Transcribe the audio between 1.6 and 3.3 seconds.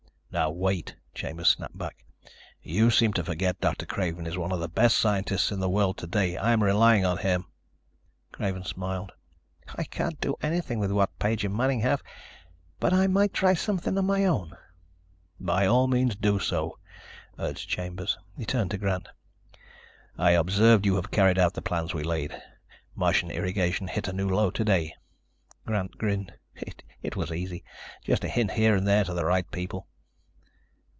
back. "You seem to